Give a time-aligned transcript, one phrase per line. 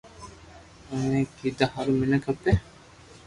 [0.89, 2.51] اوني ڪيدا ھارون مينک کپي